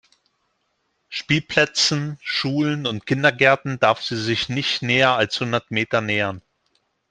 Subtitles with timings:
[1.09, 6.41] Spielplätzen, Schulen und Kindergärten darf sie sich nicht näher als hundert Meter nähern.